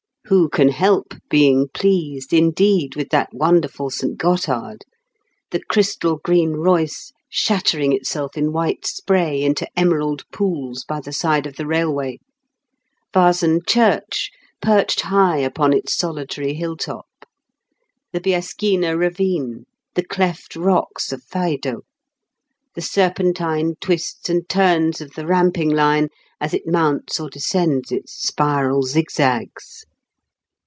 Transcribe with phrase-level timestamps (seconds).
[0.25, 7.91] Who can help being pleased, indeed, with that wonderful St Gothard—the crystal green Reuss shattering
[7.91, 12.19] itself in white spray into emerald pools by the side of the railway;
[13.13, 17.07] Wasen church perched high upon its solitary hilltop;
[18.13, 19.65] the Biaschina ravine,
[19.95, 21.81] the cleft rocks of Faido,
[22.73, 26.07] the serpentine twists and turns of the ramping line
[26.39, 29.83] as it mounts or descends its spiral zigzags?